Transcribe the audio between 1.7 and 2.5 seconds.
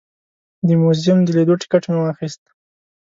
مې واخیست.